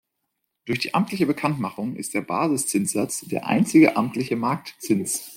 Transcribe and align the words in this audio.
Durch 0.65 0.79
die 0.79 0.95
amtliche 0.95 1.27
Bekanntmachung 1.27 1.95
ist 1.95 2.15
der 2.15 2.21
Basiszinssatz 2.21 3.19
der 3.21 3.45
einzige 3.45 3.95
amtliche 3.97 4.35
Marktzins. 4.35 5.29